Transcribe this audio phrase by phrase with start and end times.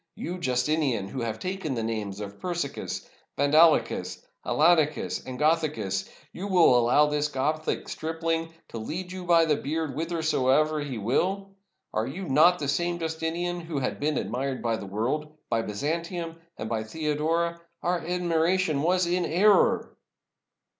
[0.15, 3.07] You, Justinian, who have taken the names of Persicus,
[3.37, 9.55] Vandalicus, Alanicas, and Gothicus,— you will allow this Gothic stripling to lead you by the
[9.55, 11.51] beard whither soever he will?
[11.93, 16.37] Are you not the same Justinian who has been admired by the world, by Byzantium,
[16.57, 17.61] and by Theodora?
[17.83, 19.95] Our admiration was an error!"